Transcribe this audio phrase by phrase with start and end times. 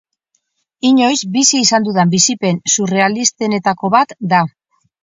[0.89, 4.43] Inoiz bizi izan dudan bizipen surrealistenetako bat da.